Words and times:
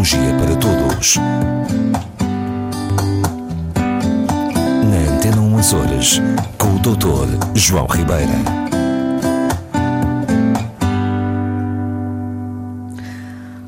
Tecnologia 0.00 0.34
para 0.38 0.56
Todos. 0.56 1.16
Na 4.88 5.14
Antena 5.14 5.42
1 5.42 5.58
Açores, 5.58 6.22
com 6.56 6.68
o 6.68 6.78
Dr. 6.78 7.28
João 7.54 7.86
Ribeira. 7.86 8.32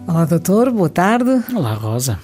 Olá, 0.06 0.24
doutor, 0.24 0.70
boa 0.70 0.88
tarde. 0.88 1.42
Olá, 1.54 1.74
Rosa. 1.74 2.18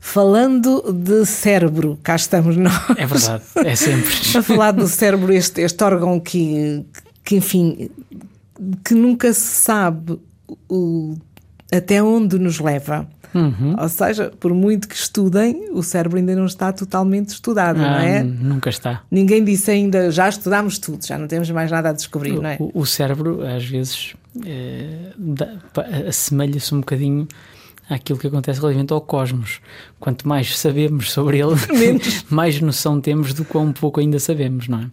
Falando 0.00 0.90
de 0.90 1.26
cérebro, 1.26 1.98
cá 2.02 2.16
estamos 2.16 2.56
nós. 2.56 2.72
É 2.96 3.04
verdade, 3.04 3.44
é 3.56 3.76
sempre. 3.76 4.14
a 4.38 4.42
falar 4.42 4.70
do 4.70 4.88
cérebro, 4.88 5.34
este, 5.34 5.60
este 5.60 5.84
órgão 5.84 6.18
que, 6.18 6.86
que, 7.22 7.36
enfim, 7.36 7.90
que 8.82 8.94
nunca 8.94 9.34
se 9.34 9.40
sabe 9.40 10.18
o, 10.66 11.14
até 11.72 12.02
onde 12.02 12.38
nos 12.38 12.58
leva. 12.60 13.06
Uhum. 13.32 13.76
Ou 13.80 13.88
seja, 13.88 14.32
por 14.40 14.52
muito 14.52 14.88
que 14.88 14.94
estudem, 14.96 15.68
o 15.72 15.84
cérebro 15.84 16.18
ainda 16.18 16.34
não 16.34 16.46
está 16.46 16.72
totalmente 16.72 17.28
estudado, 17.28 17.76
não 17.78 17.84
Ah, 17.88 18.04
é? 18.04 18.22
Nunca 18.24 18.70
está. 18.70 19.02
Ninguém 19.08 19.44
disse 19.44 19.70
ainda, 19.70 20.10
já 20.10 20.28
estudámos 20.28 20.78
tudo, 20.78 21.06
já 21.06 21.16
não 21.16 21.28
temos 21.28 21.48
mais 21.50 21.70
nada 21.70 21.90
a 21.90 21.92
descobrir, 21.92 22.32
não 22.32 22.44
é? 22.48 22.56
O, 22.58 22.80
o 22.80 22.84
cérebro, 22.86 23.40
às 23.46 23.64
vezes, 23.64 24.14
pa- 25.72 25.86
assemelha-se 26.08 26.74
um 26.74 26.80
bocadinho 26.80 27.28
àquilo 27.90 28.18
que 28.18 28.26
acontece 28.28 28.60
relativamente 28.60 28.92
ao 28.92 29.00
cosmos. 29.00 29.60
Quanto 29.98 30.26
mais 30.26 30.56
sabemos 30.58 31.10
sobre 31.10 31.38
ele, 31.40 31.54
mais 32.30 32.60
noção 32.60 33.00
temos 33.00 33.34
do 33.34 33.44
quão 33.44 33.72
pouco 33.72 34.00
ainda 34.00 34.18
sabemos, 34.18 34.68
não 34.68 34.78
é? 34.78 34.90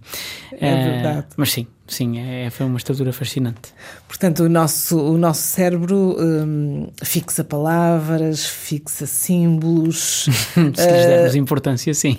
É 0.60 0.70
Eh, 0.70 0.92
verdade. 0.92 1.28
Mas 1.38 1.52
sim, 1.52 1.68
sim, 1.88 2.18
é, 2.20 2.50
foi 2.50 2.66
uma 2.66 2.78
estrutura 2.78 3.14
fascinante. 3.14 3.72
Portanto, 4.08 4.44
o 4.44 4.50
nosso, 4.50 5.00
o 5.00 5.18
nosso 5.18 5.42
cérebro 5.44 6.18
hum, 6.20 6.90
fixa 7.04 7.44
palavras, 7.44 8.46
fixa 8.46 9.06
símbolos, 9.06 10.26
Se 10.54 10.60
lhes 10.62 10.76
dermos 10.76 11.36
importância, 11.36 11.94
sim. 11.94 12.18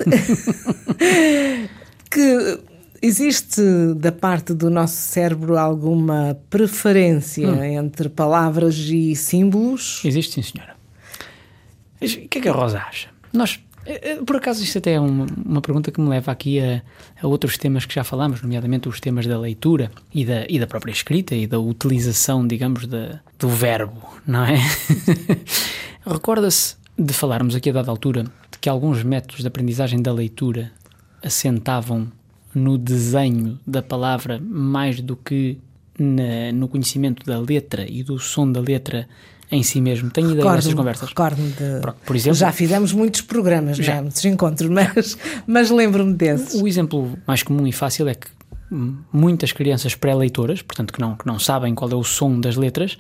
que 2.11 2.59
existe 3.03 3.63
da 3.97 4.13
parte 4.13 4.55
do 4.55 4.71
nosso 4.71 4.97
cérebro 4.97 5.57
alguma 5.57 6.39
preferência 6.51 7.49
Hum. 7.49 7.63
entre 7.63 8.09
palavras 8.09 8.77
e 8.77 9.15
símbolos? 9.15 10.03
Existe, 10.05 10.35
sim, 10.35 10.43
senhora. 10.43 10.77
O 12.01 12.29
que 12.29 12.39
é 12.39 12.41
que 12.43 12.49
a 12.49 12.53
Rosa 12.53 12.79
acha? 12.79 13.09
Nós, 13.33 13.59
eh, 13.85 14.13
eh, 14.13 14.17
por 14.25 14.37
acaso, 14.37 14.63
isto 14.63 14.79
até 14.79 14.93
é 14.93 15.01
uma, 15.01 15.27
uma 15.45 15.61
pergunta 15.61 15.91
que 15.91 16.01
me 16.01 16.09
leva 16.09 16.31
aqui 16.31 16.61
a, 16.61 16.81
a 17.21 17.27
outros 17.27 17.59
temas 17.59 17.85
que 17.85 17.95
já 17.95 18.05
falamos, 18.05 18.41
nomeadamente 18.41 18.89
os 18.89 19.01
temas 19.01 19.27
da 19.27 19.39
leitura 19.39 19.91
e 20.15 20.25
da, 20.25 20.47
e 20.49 20.59
da 20.59 20.67
própria 20.67 20.93
escrita 20.93 21.35
e 21.35 21.47
da 21.47 21.59
utilização, 21.59 22.47
digamos, 22.47 22.87
da, 22.87 23.21
do 23.39 23.49
verbo, 23.49 24.01
não 24.27 24.45
é? 24.45 24.59
Recorda-se 26.07 26.77
de 26.97 27.13
falarmos 27.13 27.55
aqui 27.55 27.71
a 27.71 27.73
dada 27.73 27.91
altura 27.91 28.25
de 28.25 28.59
que 28.61 28.69
alguns 28.69 29.03
métodos 29.03 29.41
de 29.41 29.47
aprendizagem 29.49 30.01
da 30.01 30.13
leitura 30.13 30.71
assentavam 31.23 32.11
no 32.59 32.77
desenho 32.77 33.59
da 33.67 33.83
palavra 33.83 34.41
mais 34.45 35.01
do 35.01 35.17
que 35.17 35.59
na- 35.99 36.53
no 36.53 36.69
conhecimento 36.69 37.25
da 37.25 37.39
letra 37.39 37.87
e 37.89 38.03
do 38.03 38.19
som 38.19 38.51
da 38.51 38.61
letra 38.61 39.09
em 39.51 39.63
si 39.63 39.81
mesmo. 39.81 40.11
Tenho 40.11 40.33
ideia 40.33 40.53
dessas 40.53 40.75
conversas. 40.75 41.09
recordo-me 41.09 41.49
de. 41.51 41.81
Por 42.05 42.15
exemplo- 42.15 42.39
já 42.39 42.53
fizemos 42.53 42.93
muitos 42.93 43.23
programas, 43.23 43.77
já. 43.79 44.03
muitos 44.03 44.25
encontros, 44.25 44.69
mas, 44.71 45.17
mas 45.47 45.71
lembro-me 45.71 46.13
desses. 46.15 46.61
O 46.61 46.69
exemplo 46.69 47.19
mais 47.27 47.43
comum 47.43 47.67
e 47.67 47.73
fácil 47.73 48.07
é 48.09 48.15
que 48.15 48.29
muitas 49.13 49.51
crianças 49.53 49.95
pré-leitoras, 49.95 50.61
portanto 50.61 50.93
que 50.93 51.01
não, 51.01 51.17
que 51.17 51.27
não 51.27 51.39
sabem 51.39 51.75
qual 51.75 51.91
é 51.91 51.95
o 51.95 52.05
som 52.05 52.39
das 52.39 52.55
letras, 52.57 52.97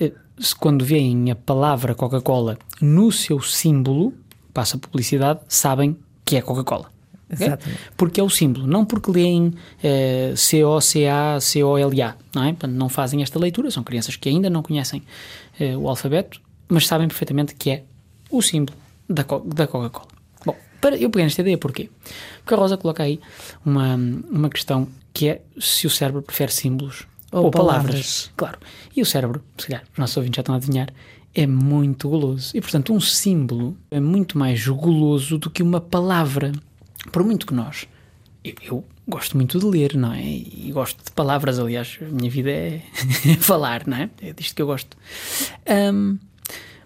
eh, 0.00 0.10
se 0.38 0.54
quando 0.54 0.84
veem 0.84 1.30
a 1.30 1.36
palavra 1.36 1.94
Coca-Cola 1.94 2.58
no 2.80 3.12
seu 3.12 3.40
símbolo, 3.40 4.12
passa 4.52 4.76
publicidade, 4.76 5.38
sabem 5.46 5.96
que 6.24 6.36
é 6.36 6.42
Coca-Cola. 6.42 6.90
Ok? 7.32 7.46
Exatamente. 7.46 7.80
Porque 7.96 8.20
é 8.20 8.22
o 8.24 8.28
símbolo, 8.30 8.66
não 8.66 8.84
porque 8.84 9.10
leem 9.10 9.52
eh, 9.82 10.34
C-O-C-A-C-O-L-A, 10.36 12.16
não 12.34 12.44
é? 12.44 12.48
Portanto, 12.52 12.72
não 12.72 12.88
fazem 12.88 13.22
esta 13.22 13.38
leitura, 13.38 13.70
são 13.70 13.82
crianças 13.82 14.16
que 14.16 14.28
ainda 14.28 14.48
não 14.50 14.62
conhecem 14.62 15.02
eh, 15.58 15.76
o 15.76 15.88
alfabeto, 15.88 16.40
mas 16.68 16.86
sabem 16.86 17.08
perfeitamente 17.08 17.54
que 17.54 17.70
é 17.70 17.84
o 18.30 18.40
símbolo 18.42 18.76
da, 19.08 19.24
Co- 19.24 19.40
da 19.40 19.66
Coca-Cola. 19.66 20.08
Bom, 20.44 20.56
para, 20.80 20.96
eu 20.96 21.10
peguei 21.10 21.24
nesta 21.24 21.40
ideia 21.42 21.58
porquê? 21.58 21.90
Porque 22.42 22.54
a 22.54 22.56
Rosa 22.56 22.76
coloca 22.76 23.02
aí 23.02 23.20
uma, 23.64 23.94
uma 24.30 24.48
questão 24.48 24.88
que 25.12 25.28
é 25.28 25.42
se 25.58 25.86
o 25.86 25.90
cérebro 25.90 26.22
prefere 26.22 26.50
símbolos 26.52 27.06
Ou 27.30 27.44
ou, 27.44 27.50
palavras. 27.50 27.82
palavras. 27.84 28.30
Claro. 28.36 28.58
E 28.96 29.02
o 29.02 29.06
cérebro, 29.06 29.42
se 29.58 29.66
calhar, 29.66 29.84
os 29.92 29.98
nossos 29.98 30.16
ouvintes 30.16 30.36
já 30.36 30.40
estão 30.40 30.54
a 30.54 30.58
adivinhar, 30.58 30.88
é 31.34 31.46
muito 31.46 32.08
goloso. 32.08 32.50
E, 32.54 32.60
portanto, 32.60 32.92
um 32.92 33.00
símbolo 33.00 33.76
é 33.90 34.00
muito 34.00 34.38
mais 34.38 34.66
goloso 34.66 35.38
do 35.38 35.50
que 35.50 35.62
uma 35.62 35.80
palavra. 35.80 36.52
Por 37.10 37.24
muito 37.24 37.46
que 37.46 37.54
nós. 37.54 37.86
Eu, 38.44 38.54
eu 38.62 38.84
gosto 39.06 39.36
muito 39.36 39.58
de 39.58 39.66
ler, 39.66 39.94
não 39.96 40.12
é? 40.12 40.22
E 40.22 40.70
gosto 40.72 41.04
de 41.04 41.10
palavras, 41.12 41.58
aliás, 41.58 41.98
a 42.00 42.04
minha 42.06 42.30
vida 42.30 42.50
é 42.50 42.82
falar, 43.40 43.86
não 43.86 43.96
é? 43.96 44.10
É 44.20 44.32
disto 44.32 44.54
que 44.54 44.62
eu 44.62 44.66
gosto. 44.66 44.96
Ahm, 45.66 46.18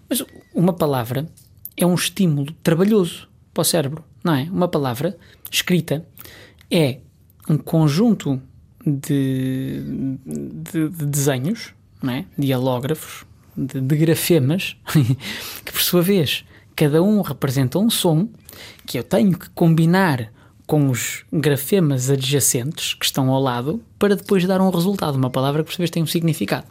mas 0.09 0.23
uma 0.53 0.73
palavra 0.73 1.27
é 1.75 1.85
um 1.85 1.95
estímulo 1.95 2.51
trabalhoso 2.63 3.27
para 3.53 3.61
o 3.61 3.65
cérebro, 3.65 4.03
não 4.23 4.33
é? 4.35 4.43
Uma 4.43 4.67
palavra 4.67 5.17
escrita 5.51 6.05
é 6.69 6.99
um 7.49 7.57
conjunto 7.57 8.41
de, 8.85 9.81
de- 10.71 10.89
de 10.89 11.05
desenhos, 11.05 11.73
não 12.01 12.13
é? 12.13 12.25
dialógrafos, 12.37 13.25
de, 13.55 13.81
de 13.81 13.95
grafemas, 13.97 14.75
que 15.65 15.71
por 15.71 15.81
sua 15.81 16.01
vez 16.01 16.45
cada 16.77 17.01
um 17.03 17.21
representa 17.21 17.77
um 17.79 17.89
som 17.89 18.29
que 18.85 18.97
eu 18.99 19.03
tenho 19.03 19.37
que 19.37 19.49
combinar 19.49 20.31
com 20.65 20.89
os 20.89 21.23
grafemas 21.33 22.09
adjacentes 22.09 22.93
que 22.93 23.05
estão 23.05 23.29
ao 23.29 23.41
lado 23.41 23.81
para 23.97 24.15
depois 24.15 24.45
dar 24.45 24.61
um 24.61 24.69
resultado, 24.69 25.15
uma 25.15 25.29
palavra 25.29 25.63
que 25.63 25.67
por 25.69 25.73
sua 25.73 25.81
vez 25.83 25.89
tem 25.89 26.03
um 26.03 26.07
significado. 26.07 26.67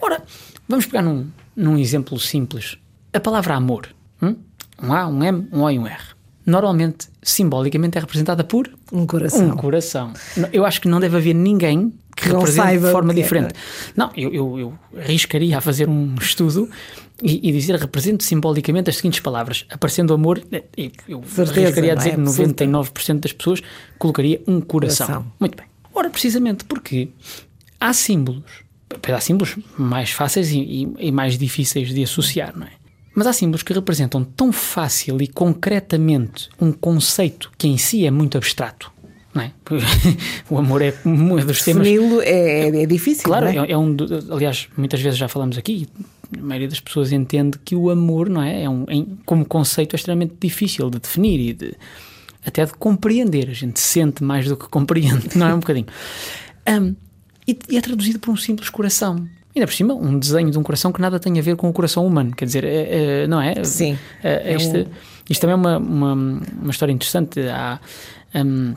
Ora, 0.00 0.22
vamos 0.68 0.84
pegar 0.86 1.02
num, 1.02 1.26
num 1.56 1.78
exemplo 1.78 2.18
simples. 2.18 2.76
A 3.12 3.18
palavra 3.20 3.54
amor. 3.54 3.88
hum? 4.20 4.36
Um 4.82 4.92
A, 4.92 5.06
um 5.06 5.22
M, 5.24 5.48
um 5.52 5.62
O 5.62 5.70
e 5.70 5.78
um 5.78 5.86
R. 5.86 6.02
Normalmente, 6.44 7.08
simbolicamente, 7.22 7.96
é 7.98 8.00
representada 8.00 8.42
por 8.42 8.68
Um 8.92 9.06
coração. 9.06 9.48
um 9.48 9.56
coração. 9.56 10.12
Eu 10.52 10.64
acho 10.64 10.80
que 10.80 10.88
não 10.88 10.98
deve 11.00 11.16
haver 11.16 11.34
ninguém 11.34 11.92
que 12.20 12.28
represente 12.28 12.78
de 12.78 12.90
forma 12.92 13.12
que 13.14 13.20
é. 13.20 13.22
diferente. 13.22 13.54
Não, 13.96 14.10
eu, 14.16 14.32
eu, 14.32 14.58
eu 14.58 14.78
arriscaria 14.98 15.58
a 15.58 15.60
fazer 15.60 15.88
um 15.88 16.14
estudo 16.20 16.68
e, 17.22 17.48
e 17.48 17.52
dizer 17.52 17.76
represente 17.76 18.24
simbolicamente 18.24 18.90
as 18.90 18.96
seguintes 18.96 19.20
palavras. 19.20 19.66
Aparecendo 19.70 20.12
amor, 20.14 20.42
eu, 21.08 21.22
Certeza, 21.24 21.60
arriscaria 21.62 21.90
a 21.90 21.94
é? 21.94 21.96
dizer 21.96 22.10
que 22.14 22.20
99% 22.20 23.20
das 23.20 23.32
pessoas 23.32 23.62
colocaria 23.98 24.40
um 24.46 24.60
coração. 24.60 25.06
Coração. 25.06 25.32
Muito 25.38 25.56
bem. 25.56 25.66
Ora, 25.94 26.08
precisamente 26.10 26.64
porque 26.64 27.08
há 27.80 27.92
símbolos. 27.92 28.44
Há 29.14 29.20
símbolos 29.20 29.56
mais 29.78 30.10
fáceis 30.10 30.50
e, 30.50 30.58
e- 30.58 30.94
e 30.98 31.12
mais 31.12 31.38
difíceis 31.38 31.94
de 31.94 32.02
associar, 32.02 32.56
não 32.56 32.66
é? 32.66 32.70
Mas 33.14 33.26
há 33.26 33.32
símbolos 33.32 33.62
que 33.62 33.72
representam 33.72 34.24
tão 34.24 34.52
fácil 34.52 35.20
e 35.20 35.28
concretamente 35.28 36.48
um 36.60 36.72
conceito 36.72 37.50
que 37.58 37.68
em 37.68 37.76
si 37.78 38.04
é 38.06 38.10
muito 38.10 38.36
abstrato, 38.38 38.90
é? 39.36 39.50
o 40.50 40.58
amor 40.58 40.82
é 40.82 40.92
um 41.04 41.36
dos 41.44 41.62
temas 41.62 41.84
Defini-lo 41.86 42.20
é, 42.22 42.82
é 42.82 42.86
difícil. 42.86 43.24
Claro, 43.24 43.46
é? 43.46 43.56
é, 43.56 43.72
é 43.72 43.78
um. 43.78 43.96
Aliás, 44.30 44.68
muitas 44.76 45.00
vezes 45.00 45.18
já 45.18 45.28
falamos 45.28 45.56
aqui, 45.56 45.86
a 46.36 46.42
maioria 46.42 46.68
das 46.68 46.80
pessoas 46.80 47.12
entende 47.12 47.58
que 47.64 47.76
o 47.76 47.90
amor, 47.90 48.28
não 48.28 48.42
é? 48.42 48.64
é 48.64 48.68
um, 48.68 48.84
como 49.24 49.44
conceito, 49.44 49.94
é 49.94 49.96
extremamente 49.96 50.34
difícil 50.40 50.90
de 50.90 50.98
definir 50.98 51.38
e 51.40 51.52
de, 51.52 51.74
até 52.44 52.64
de 52.64 52.72
compreender. 52.74 53.48
A 53.50 53.52
gente 53.54 53.78
sente 53.78 54.24
mais 54.24 54.48
do 54.48 54.56
que 54.56 54.66
compreende, 54.68 55.28
não 55.36 55.46
é? 55.48 55.54
Um 55.54 55.60
bocadinho. 55.60 55.86
Ahm, 56.66 56.94
e, 57.46 57.56
e 57.68 57.76
é 57.76 57.80
traduzido 57.80 58.18
por 58.18 58.30
um 58.32 58.36
simples 58.36 58.68
coração. 58.68 59.28
Ainda 59.54 59.66
por 59.66 59.72
cima, 59.74 59.94
um 59.94 60.16
desenho 60.18 60.50
de 60.50 60.58
um 60.58 60.62
coração 60.62 60.92
que 60.92 61.00
nada 61.00 61.18
tem 61.18 61.36
a 61.38 61.42
ver 61.42 61.56
com 61.56 61.68
o 61.68 61.72
coração 61.72 62.06
humano. 62.06 62.32
Quer 62.36 62.44
dizer, 62.44 62.64
é- 62.64 63.22
é- 63.22 63.26
não 63.26 63.40
é? 63.40 63.62
Sim. 63.64 63.98
É, 64.22 64.52
É 64.52 64.54
este- 64.54 64.78
um- 64.78 64.86
Isto 65.28 65.40
também 65.42 65.52
é 65.54 65.56
uma, 65.56 65.78
uma, 65.78 66.12
uma 66.14 66.70
história 66.70 66.92
interessante. 66.92 67.40
Há. 67.48 67.80
hum, 68.34 68.74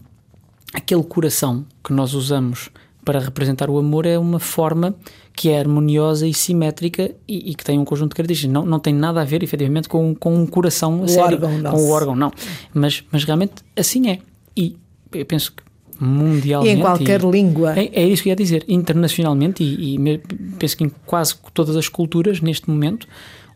aquele 0.73 1.03
coração 1.03 1.65
que 1.83 1.93
nós 1.93 2.13
usamos 2.13 2.69
para 3.05 3.19
representar 3.19 3.69
o 3.69 3.77
amor 3.77 4.05
é 4.05 4.17
uma 4.17 4.39
forma 4.39 4.95
que 5.35 5.49
é 5.49 5.59
harmoniosa 5.59 6.25
e 6.27 6.33
simétrica 6.33 7.11
e, 7.27 7.51
e 7.51 7.55
que 7.55 7.63
tem 7.63 7.77
um 7.77 7.83
conjunto 7.83 8.11
de 8.11 8.15
características. 8.15 8.53
Não, 8.53 8.65
não 8.65 8.79
tem 8.79 8.93
nada 8.93 9.21
a 9.21 9.25
ver, 9.25 9.43
efetivamente, 9.43 9.89
com, 9.89 10.15
com 10.15 10.33
um 10.35 10.45
coração 10.45 11.01
a 11.01 11.03
O 11.03 11.07
sério, 11.09 11.33
órgão 11.35 11.51
com 11.51 11.57
nosso. 11.59 11.83
o 11.83 11.89
órgão, 11.89 12.15
não. 12.15 12.31
Mas, 12.73 13.03
mas 13.11 13.23
realmente 13.25 13.53
assim 13.75 14.09
é. 14.09 14.19
E 14.55 14.77
eu 15.11 15.25
penso 15.25 15.51
que 15.51 15.63
E 15.99 16.03
mundialmente. 16.03 16.77
em 16.77 16.81
qualquer 16.81 17.21
língua. 17.23 17.77
É, 17.77 18.03
é 18.03 18.07
isso 18.07 18.23
que 18.23 18.29
ia 18.29 18.35
dizer. 18.35 18.63
Internacionalmente, 18.69 19.63
e, 19.63 19.95
e 19.95 19.97
me- 19.99 20.19
penso 20.57 20.77
que 20.77 20.83
em 20.85 20.91
quase 21.05 21.35
todas 21.53 21.75
as 21.75 21.89
culturas, 21.89 22.39
neste 22.39 22.69
momento, 22.69 23.05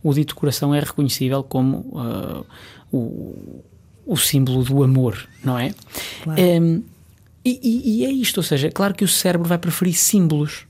o 0.03 0.13
dito 0.13 0.35
coração 0.35 0.73
é 0.75 0.79
reconhecível 0.81 1.41
como 1.43 1.93
ah, 1.95 2.43
o, 2.91 3.61
o 4.05 4.17
símbolo 4.17 4.63
do 4.63 4.83
amor, 4.83 5.27
não 5.43 5.57
é? 5.57 5.73
Claro. 6.23 6.41
Em, 6.41 6.83
e, 7.49 7.59
e- 7.63 8.01
e 8.01 8.05
é 8.05 8.11
isto, 8.11 8.37
ou 8.37 8.43
seja, 8.43 8.69
claro 8.71 8.93
que 8.93 9.03
o 9.03 9.07
cérebro 9.07 9.47
vai 9.47 9.57
preferir 9.57 9.93
símbolos 9.93 10.65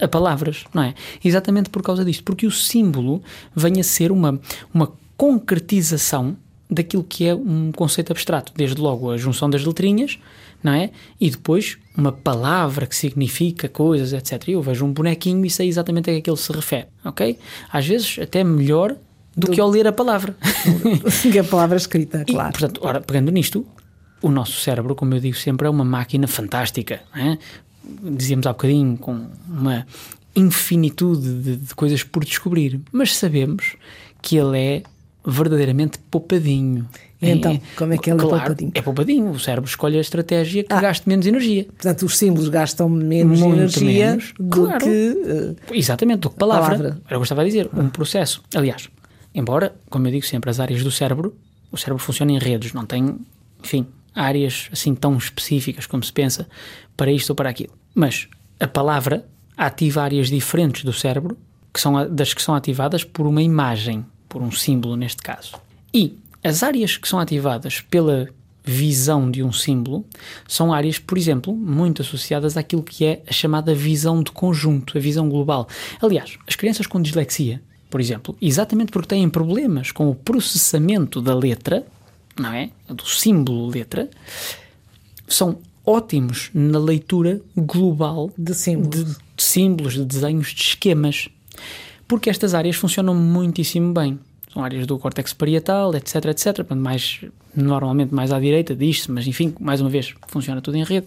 a 0.00 0.06
palavras, 0.08 0.64
não 0.74 0.82
é? 0.82 0.94
Exatamente 1.24 1.70
por 1.70 1.82
causa 1.82 2.04
disto, 2.04 2.22
porque 2.24 2.46
o 2.46 2.50
símbolo 2.50 3.22
vem 3.54 3.80
a 3.80 3.84
ser 3.84 4.12
uma, 4.12 4.38
uma 4.72 4.92
concretização 5.16 6.36
daquilo 6.68 7.04
que 7.04 7.24
é 7.26 7.34
um 7.34 7.70
conceito 7.72 8.10
abstrato, 8.12 8.52
desde 8.56 8.80
logo 8.80 9.10
a 9.10 9.16
junção 9.16 9.48
das 9.48 9.64
letrinhas, 9.64 10.18
não 10.62 10.72
é? 10.72 10.90
E 11.20 11.30
depois 11.30 11.78
uma 11.96 12.10
palavra 12.12 12.86
que 12.86 12.96
significa 12.96 13.68
coisas, 13.68 14.12
etc. 14.12 14.48
Eu 14.48 14.60
vejo 14.60 14.84
um 14.84 14.92
bonequinho 14.92 15.44
e 15.46 15.50
sei 15.50 15.68
exatamente 15.68 16.10
a 16.10 16.12
que 16.14 16.18
aquele 16.18 16.36
se 16.36 16.52
refere, 16.52 16.86
ok? 17.04 17.38
Às 17.72 17.86
vezes 17.86 18.18
até 18.20 18.42
melhor 18.42 18.96
do, 19.36 19.46
do... 19.46 19.52
que 19.52 19.60
ao 19.60 19.68
ler 19.68 19.86
a 19.86 19.92
palavra. 19.92 20.36
que 21.22 21.38
a 21.38 21.44
palavra 21.44 21.76
escrita, 21.76 22.24
claro. 22.24 22.48
E, 22.48 22.52
portanto, 22.52 22.80
ora, 22.82 23.00
pegando 23.00 23.30
nisto, 23.30 23.64
o 24.22 24.30
nosso 24.30 24.60
cérebro, 24.60 24.94
como 24.94 25.14
eu 25.14 25.20
digo 25.20 25.36
sempre, 25.36 25.66
é 25.66 25.70
uma 25.70 25.84
máquina 25.84 26.26
fantástica. 26.26 27.00
É? 27.14 27.38
Dizíamos 28.02 28.46
há 28.46 28.52
bocadinho, 28.52 28.96
com 28.96 29.26
uma 29.48 29.86
infinitude 30.34 31.42
de, 31.42 31.56
de, 31.56 31.74
coisas 31.74 32.02
por 32.02 32.24
descobrir, 32.24 32.80
mas 32.92 33.16
sabemos 33.16 33.76
que 34.20 34.36
ele 34.36 34.58
é 34.58 34.82
verdadeiramente 35.24 35.98
poupadinho. 36.10 36.86
Então, 37.20 37.52
é, 37.52 37.60
como 37.76 37.94
é 37.94 37.98
que 37.98 38.10
ele 38.10 38.18
claro, 38.18 38.36
é 38.36 38.38
poupadinho? 38.38 38.72
É 38.74 38.82
poupadinho. 38.82 39.30
O 39.30 39.40
cérebro 39.40 39.68
escolhe 39.68 39.96
a 39.96 40.00
estratégia 40.00 40.62
que 40.62 40.72
ah, 40.72 40.80
gaste 40.80 41.08
menos 41.08 41.26
energia. 41.26 41.64
Portanto, 41.64 42.04
os 42.04 42.18
símbolos 42.18 42.48
gastam 42.50 42.88
menos 42.90 43.40
Muito 43.40 43.56
energia 43.56 44.10
menos, 44.10 44.34
do 44.38 44.66
claro. 44.66 44.84
que. 44.84 45.56
Uh, 45.70 45.74
Exatamente, 45.74 46.20
do 46.20 46.30
que 46.30 46.36
palavra. 46.36 46.76
palavra. 46.76 46.88
Era 46.88 47.00
o 47.00 47.06
que 47.06 47.14
eu 47.14 47.22
estava 47.22 47.40
a 47.40 47.44
dizer. 47.44 47.70
Um 47.74 47.88
processo. 47.88 48.42
Aliás, 48.54 48.88
embora, 49.34 49.74
como 49.88 50.06
eu 50.06 50.12
digo 50.12 50.26
sempre, 50.26 50.50
as 50.50 50.60
áreas 50.60 50.84
do 50.84 50.90
cérebro, 50.90 51.34
o 51.72 51.78
cérebro 51.78 52.02
funciona 52.02 52.32
em 52.32 52.38
redes, 52.38 52.74
não 52.74 52.84
tem, 52.84 53.16
enfim, 53.64 53.86
áreas 54.16 54.68
assim 54.72 54.94
tão 54.94 55.16
específicas 55.16 55.86
como 55.86 56.02
se 56.02 56.12
pensa 56.12 56.48
para 56.96 57.12
isto 57.12 57.30
ou 57.30 57.36
para 57.36 57.50
aquilo. 57.50 57.72
Mas 57.94 58.26
a 58.58 58.66
palavra 58.66 59.26
ativa 59.56 60.02
áreas 60.02 60.28
diferentes 60.28 60.82
do 60.82 60.92
cérebro 60.92 61.36
que 61.72 61.80
são 61.80 62.08
das 62.08 62.32
que 62.32 62.40
são 62.40 62.54
ativadas 62.54 63.04
por 63.04 63.26
uma 63.26 63.42
imagem, 63.42 64.04
por 64.28 64.40
um 64.40 64.50
símbolo 64.50 64.96
neste 64.96 65.22
caso. 65.22 65.52
E 65.92 66.18
as 66.42 66.62
áreas 66.62 66.96
que 66.96 67.06
são 67.06 67.18
ativadas 67.18 67.82
pela 67.82 68.28
visão 68.64 69.30
de 69.30 69.42
um 69.44 69.52
símbolo 69.52 70.04
são 70.48 70.72
áreas, 70.72 70.98
por 70.98 71.16
exemplo, 71.16 71.54
muito 71.54 72.02
associadas 72.02 72.56
àquilo 72.56 72.82
que 72.82 73.04
é 73.04 73.22
a 73.28 73.32
chamada 73.32 73.74
visão 73.74 74.22
de 74.22 74.32
conjunto, 74.32 74.98
a 74.98 75.00
visão 75.00 75.28
global. 75.28 75.68
Aliás, 76.02 76.36
as 76.46 76.56
crianças 76.56 76.86
com 76.86 77.00
dislexia, 77.00 77.62
por 77.88 78.00
exemplo, 78.00 78.36
exatamente 78.42 78.90
porque 78.90 79.08
têm 79.08 79.28
problemas 79.28 79.92
com 79.92 80.10
o 80.10 80.14
processamento 80.14 81.20
da 81.20 81.34
letra, 81.34 81.86
não 82.38 82.52
é? 82.52 82.70
Do 82.88 83.06
símbolo 83.06 83.68
letra, 83.68 84.08
são 85.26 85.58
ótimos 85.84 86.50
na 86.52 86.78
leitura 86.78 87.40
global 87.56 88.30
de 88.36 88.54
símbolos, 88.54 89.04
de, 89.04 89.04
de, 89.36 89.42
símbolos, 89.42 89.94
de 89.94 90.04
desenhos, 90.04 90.48
de 90.48 90.62
esquemas, 90.62 91.28
porque 92.08 92.28
estas 92.28 92.54
áreas 92.54 92.76
funcionam 92.76 93.14
muitíssimo 93.14 93.92
bem. 93.92 94.18
São 94.52 94.64
áreas 94.64 94.86
do 94.86 94.98
córtex 94.98 95.32
parietal, 95.32 95.94
etc, 95.94 96.26
etc, 96.26 96.74
mais, 96.74 97.20
normalmente 97.54 98.14
mais 98.14 98.32
à 98.32 98.40
direita 98.40 98.74
disto, 98.74 99.12
mas 99.12 99.26
enfim, 99.26 99.54
mais 99.60 99.80
uma 99.80 99.90
vez, 99.90 100.14
funciona 100.28 100.60
tudo 100.60 100.76
em 100.76 100.84
rede. 100.84 101.06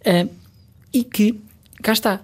Uh, 0.00 0.30
e 0.92 1.04
que, 1.04 1.38
cá 1.82 1.92
está, 1.92 2.22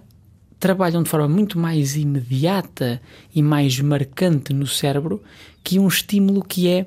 trabalham 0.58 1.02
de 1.02 1.10
forma 1.10 1.28
muito 1.28 1.58
mais 1.58 1.96
imediata 1.96 3.00
e 3.34 3.42
mais 3.42 3.78
marcante 3.80 4.54
no 4.54 4.66
cérebro 4.66 5.22
que 5.62 5.78
um 5.78 5.88
estímulo 5.88 6.42
que 6.42 6.68
é 6.68 6.86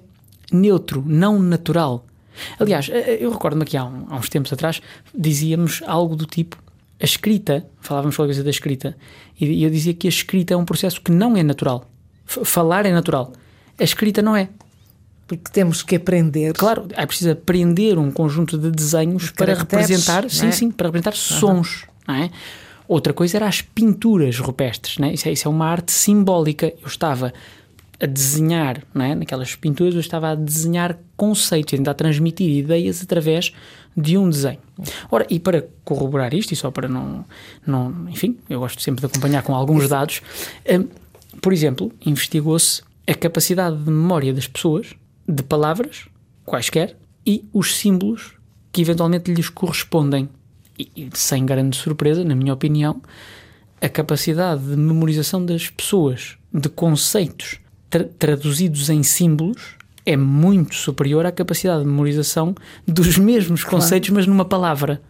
neutro, 0.52 1.04
não 1.06 1.40
natural. 1.40 2.06
Aliás, 2.60 2.90
eh, 2.90 2.98
eh, 2.98 3.18
eu 3.20 3.32
recordo-me 3.32 3.66
que 3.66 3.76
há, 3.76 3.86
um, 3.86 4.06
há, 4.10 4.16
uns 4.16 4.30
tempos 4.30 4.54
atrás 4.54 4.82
dizíamos 5.14 5.82
algo 5.86 6.16
do 6.16 6.26
tipo 6.26 6.58
a 7.00 7.06
escrita, 7.06 7.66
falávamos 7.80 8.16
com 8.16 8.24
a 8.24 8.26
coisa 8.26 8.44
da 8.44 8.50
escrita, 8.50 8.98
e 9.40 9.64
eu 9.64 9.70
dizia 9.70 9.94
que 9.94 10.08
a 10.08 10.10
escrita 10.10 10.54
é 10.54 10.58
um 10.58 10.66
processo 10.66 11.00
que 11.00 11.12
não 11.12 11.38
é 11.38 11.44
natural. 11.44 11.90
F 12.26 12.44
falar 12.44 12.86
é 12.86 12.92
natural. 12.92 13.34
A 13.80 13.84
escrita 13.84 14.22
não 14.22 14.36
é. 14.36 14.50
Porque 15.28 15.52
temos 15.52 15.84
que 15.84 15.96
aprender. 15.96 16.54
Claro, 16.54 16.88
é 16.94 17.06
preciso 17.06 17.32
aprender 17.32 18.00
um 18.00 18.12
conjunto 18.12 18.58
de 18.58 18.72
desenhos 18.72 19.30
para 19.30 19.54
representar, 19.54 20.26
é? 20.26 20.30
sim, 20.30 20.52
sim, 20.52 20.72
para 20.72 20.88
representar 20.88 21.12
uhum. 21.12 21.40
sons, 21.40 21.86
não 22.08 22.16
é? 22.16 22.32
Outra 22.88 23.14
coisa 23.14 23.38
era 23.38 23.48
as 23.48 23.62
pinturas 23.62 24.40
rupestres, 24.40 24.98
não 24.98 25.10
é? 25.10 25.14
Isso, 25.14 25.28
é, 25.28 25.32
isso 25.34 25.48
é 25.48 25.52
uma 25.52 25.68
arte 25.68 25.92
simbólica. 25.92 26.68
Eu 26.82 26.88
estava 26.88 27.34
a 28.00 28.06
desenhar, 28.06 28.84
não 28.94 29.04
é? 29.04 29.16
naquelas 29.16 29.56
pinturas, 29.56 29.96
eu 29.96 30.00
estava 30.00 30.32
a 30.32 30.36
desenhar 30.36 31.00
conceitos, 31.16 31.80
a 31.88 31.94
transmitir 31.94 32.50
ideias 32.50 33.02
através 33.02 33.52
de 33.96 34.18
um 34.18 34.30
desenho. 34.30 34.60
Ora, 35.10 35.26
e 35.30 35.40
para 35.40 35.68
corroborar 35.84 36.34
isto, 36.34 36.52
e 36.52 36.56
só 36.56 36.70
para 36.70 36.88
não, 36.88 37.26
não 37.66 38.08
enfim, 38.10 38.38
eu 38.48 38.60
gosto 38.60 38.82
sempre 38.82 39.02
de 39.02 39.08
acompanhar 39.08 39.42
com 39.42 39.56
alguns 39.56 39.90
dados, 39.90 40.22
um, 40.70 40.88
por 41.42 41.52
exemplo, 41.52 41.92
investigou-se 42.06 42.84
a 43.08 43.16
capacidade 43.16 43.78
de 43.78 43.90
memória 43.90 44.34
das 44.34 44.48
pessoas 44.48 44.94
de 45.28 45.42
palavras, 45.42 46.08
quaisquer, 46.46 46.96
e 47.26 47.44
os 47.52 47.76
símbolos 47.76 48.34
que 48.72 48.82
eventualmente 48.82 49.34
lhes 49.34 49.50
correspondem. 49.50 50.30
E, 50.78 50.92
e 50.96 51.10
sem 51.14 51.44
grande 51.46 51.76
surpresa, 51.76 52.24
na 52.24 52.36
minha 52.36 52.54
opinião, 52.54 53.02
a 53.82 53.90
capacidade 53.90 54.62
de 54.62 54.76
memorização 54.76 55.44
das 55.44 55.70
pessoas 55.70 56.38
de 56.54 56.70
conceitos 56.70 57.60
tra 57.90 58.06
traduzidos 58.18 58.90
em 58.90 59.04
símbolos 59.04 59.78
é 60.08 60.16
muito 60.16 60.74
superior 60.74 61.26
à 61.26 61.32
capacidade 61.34 61.82
de 61.82 61.86
memorização 61.86 62.56
dos 62.88 63.18
mesmos 63.18 63.64
claro. 63.64 63.78
conceitos, 63.78 64.10
mas 64.10 64.26
numa 64.26 64.46
palavra. 64.46 65.02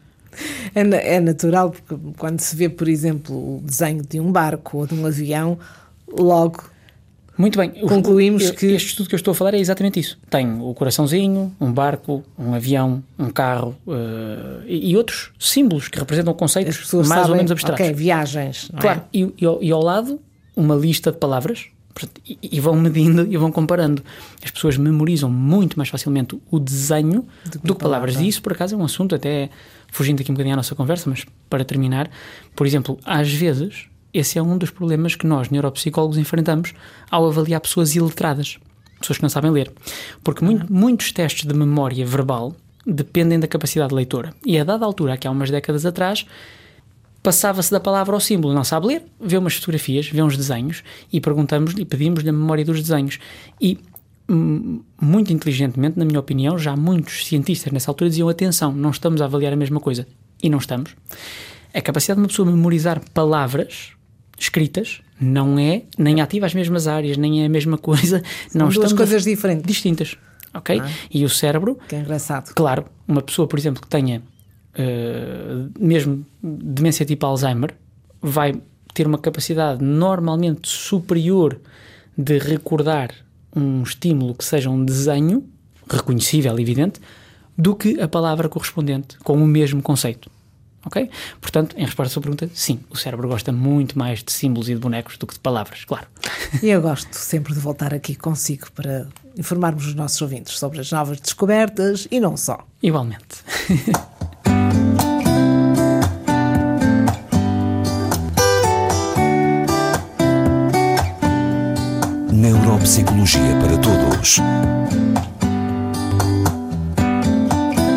É, 0.74 1.16
é, 1.16 1.20
natural, 1.20 1.70
porque 1.70 1.96
quando 2.18 2.40
se 2.40 2.56
vê, 2.56 2.68
por 2.68 2.88
exemplo, 2.88 3.36
o 3.36 3.62
desenho 3.64 4.04
de 4.04 4.20
um 4.20 4.32
barco 4.32 4.80
ou 4.80 4.88
de 4.88 4.96
um 4.96 5.06
avião, 5.06 5.58
logo. 6.08 6.64
Muito 7.38 7.60
bem, 7.60 7.70
concluímos 7.70 8.50
que. 8.50 8.66
Este 8.68 8.90
estudo 8.90 9.10
que 9.10 9.14
eu 9.14 9.18
estou 9.18 9.34
a 9.34 9.36
falar 9.36 9.54
é 9.54 9.60
exatamente 9.60 10.00
isso. 10.00 10.18
Tem 10.32 10.60
o 10.60 10.74
coraçãozinho, 10.74 11.56
um 11.62 11.72
barco, 11.72 12.24
um 12.38 12.56
avião, 12.56 13.04
um 13.20 13.30
carro 13.30 13.76
uh, 13.86 14.64
e, 14.66 14.98
outros 14.98 15.32
símbolos 15.40 15.88
que 15.88 16.00
representam 16.00 16.34
conceitos 16.34 16.92
mais 16.94 17.08
sabem, 17.08 17.30
ou 17.30 17.36
menos 17.36 17.52
abstratos. 17.52 17.86
Ok, 17.86 17.94
viagens. 17.94 18.72
claro, 18.80 19.02
é? 19.02 19.04
e, 19.14 19.24
e, 19.24 19.68
e 19.68 19.72
ao 19.72 19.84
lado, 19.84 20.20
uma 20.56 20.76
lista 20.76 21.12
de 21.12 21.20
palavras 21.20 21.68
e, 22.42 22.60
vão 22.60 22.76
medindo 22.76 23.26
e 23.32 23.38
vão 23.38 23.52
comparando. 23.52 24.04
As 24.44 24.52
pessoas 24.52 24.78
memorizam 24.78 25.30
muito 25.30 25.78
mais 25.78 25.90
facilmente 25.90 26.40
o 26.52 26.60
desenho 26.60 27.26
do 27.46 27.60
que, 27.60 27.68
do 27.68 27.76
que 27.76 27.82
palavras. 27.82 28.16
E 28.16 28.28
isso, 28.28 28.42
por 28.42 28.54
acaso, 28.54 28.76
é 28.76 28.78
um 28.78 28.84
assunto, 28.84 29.16
até 29.16 29.50
fugindo 29.92 30.22
aqui 30.22 30.32
um 30.32 30.36
bocadinho 30.36 30.54
à 30.54 30.58
nossa 30.58 30.76
conversa, 30.76 31.10
mas 31.10 31.26
para 31.50 31.64
terminar, 31.64 32.10
por 32.56 32.68
exemplo, 32.68 33.00
às 33.06 33.32
vezes, 33.32 33.88
esse 34.14 34.38
é 34.38 34.42
um 34.42 34.58
dos 34.58 34.70
problemas 34.70 35.16
que 35.16 35.26
nós, 35.26 35.50
neuropsicólogos, 35.50 36.18
enfrentamos 36.18 36.74
ao 37.10 37.28
avaliar 37.28 37.62
pessoas 37.62 37.96
iletradas, 37.96 38.60
pessoas 39.00 39.18
que 39.18 39.24
não 39.24 39.30
sabem 39.30 39.52
ler. 39.52 39.72
Porque 40.24 40.44
muito, 40.44 40.72
uhum. 40.72 40.80
muitos 40.80 41.12
testes 41.12 41.46
de 41.46 41.54
memória 41.54 42.06
verbal 42.06 42.56
dependem 42.86 43.40
da 43.40 43.48
capacidade 43.48 43.94
leitora. 43.94 44.34
E 44.46 44.58
a 44.58 44.64
dada 44.64 44.86
altura, 44.86 45.14
aqui 45.14 45.28
há 45.28 45.32
umas 45.32 45.52
décadas 45.52 45.86
atrás, 45.86 46.26
passava-se 47.22 47.72
da 47.72 47.80
palavra 47.80 48.16
ao 48.16 48.20
símbolo. 48.20 48.54
Não 48.54 48.64
sabe 48.64 48.88
ler, 48.88 49.04
vê 49.20 49.38
umas 49.38 49.56
fotografias, 49.56 50.08
vê 50.08 50.22
uns 50.22 50.38
desenhos 50.38 50.84
e 51.12 51.20
perguntamos-lhe, 51.20 51.86
pedimos-lhe 51.86 52.30
a 52.30 52.34
memória 52.34 52.64
dos 52.64 52.82
desenhos. 52.82 53.20
E 53.60 53.78
hum, 54.30 54.82
muito 55.02 55.32
inteligentemente, 55.34 55.98
na 55.98 56.06
minha 56.06 56.20
opinião, 56.20 56.58
já 56.58 56.76
muitos 56.76 57.26
cientistas 57.26 57.72
nessa 57.72 57.92
altura 57.92 58.10
diziam: 58.10 58.30
atenção, 58.30 58.72
não 58.72 58.92
estamos 58.92 59.22
a 59.22 59.26
avaliar 59.26 59.54
a 59.54 59.58
mesma 59.58 59.80
coisa. 59.80 60.08
E 60.42 60.50
não 60.50 60.60
estamos. 60.60 60.96
A 61.74 61.82
capacidade 61.82 62.18
de 62.18 62.24
uma 62.24 62.28
pessoa 62.28 62.50
memorizar 62.50 63.02
palavras 63.14 63.92
escritas 64.40 65.02
não 65.20 65.58
é 65.58 65.84
nem 65.98 66.22
ativa 66.22 66.46
as 66.46 66.54
mesmas 66.54 66.88
áreas, 66.88 67.18
nem 67.18 67.42
é 67.42 67.46
a 67.46 67.50
mesma 67.50 67.78
coisa. 67.78 68.22
São 68.50 68.62
não 68.62 68.70
duas 68.70 68.94
coisas 68.94 69.24
diferentes. 69.24 69.66
Distintas. 69.66 70.16
Ok? 70.54 70.80
Ah, 70.80 70.90
e 71.12 71.26
o 71.26 71.30
cérebro. 71.30 71.78
Que 71.88 71.96
é 71.96 72.00
engraçado. 72.00 72.54
Claro, 72.54 72.86
uma 73.08 73.22
pessoa, 73.22 73.48
por 73.48 73.58
exemplo, 73.60 73.82
que 73.82 73.88
tenha 73.88 74.22
uh, 74.78 75.72
mesmo 75.80 76.26
demência 76.42 77.06
tipo 77.06 77.26
Alzheimer, 77.26 77.74
vai 78.22 78.56
ter 78.94 79.06
uma 79.06 79.18
capacidade 79.18 79.84
normalmente 79.84 80.68
superior 80.68 81.60
de 82.18 82.38
recordar 82.40 83.12
um 83.56 83.84
estímulo 83.84 84.34
que 84.34 84.44
seja 84.44 84.70
um 84.70 84.84
desenho, 84.84 85.48
reconhecível, 85.90 86.58
evidente, 86.60 87.00
do 87.58 87.76
que 87.76 88.00
a 88.00 88.08
palavra 88.08 88.48
correspondente, 88.50 89.18
com 89.20 89.34
o 89.42 89.48
mesmo 89.48 89.82
conceito. 89.82 90.30
Ok? 90.86 91.10
Portanto, 91.42 91.76
em 91.78 91.86
resposta 91.86 92.12
à 92.12 92.14
sua 92.14 92.22
pergunta, 92.22 92.50
sim, 92.54 92.80
o 92.90 92.96
cérebro 92.96 93.28
gosta 93.28 93.52
muito 93.52 93.98
mais 93.98 94.24
de 94.24 94.32
símbolos 94.32 94.70
e 94.70 94.74
de 94.74 94.80
bonecos 94.80 95.18
do 95.18 95.28
que 95.28 95.34
de 95.34 95.40
palavras, 95.40 95.84
claro. 95.84 96.08
E 96.64 96.70
eu 96.70 96.82
gosto 96.82 97.14
sempre 97.14 97.54
de 97.54 97.60
voltar 97.60 97.94
aqui 97.94 98.16
consigo 98.16 98.72
para 98.72 99.08
informarmos 99.38 99.86
os 99.86 99.94
nossos 99.96 100.22
ouvintes 100.22 100.58
sobre 100.58 100.80
as 100.80 100.92
novas 100.92 101.20
descobertas 101.20 102.08
e 102.10 102.20
não 102.20 102.38
só. 102.38 102.66
Igualmente. 102.82 103.44
Neuropsicologia 112.78 113.58
para 113.60 113.78
Todos. 113.80 114.38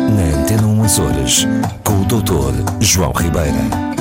Na 0.09 0.39
Antena 0.39 0.65
1 0.67 0.81
Horas, 0.81 1.47
com 1.83 2.01
o 2.01 2.05
Dr. 2.05 2.63
João 2.79 3.11
Ribeira. 3.11 4.00